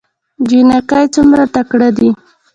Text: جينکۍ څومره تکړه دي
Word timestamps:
جينکۍ 0.47 1.05
څومره 1.15 1.43
تکړه 1.55 1.89
دي 1.97 2.09